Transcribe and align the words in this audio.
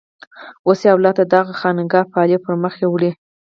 اوس 0.67 0.79
یې 0.85 0.89
اولاده 0.95 1.23
دغه 1.33 1.51
خانقاه 1.59 2.09
پالي 2.13 2.35
او 2.37 2.43
پر 2.45 2.53
مخ 2.63 2.73
یې 2.81 2.87
وړي. 2.89 3.11